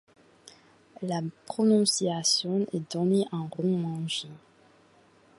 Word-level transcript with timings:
La 1.03 1.21
prononciation 1.45 2.65
est 2.73 2.91
donnée 2.91 3.27
en 3.31 3.45
rōmaji. 3.45 4.29